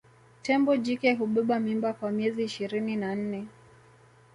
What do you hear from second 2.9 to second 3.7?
na nne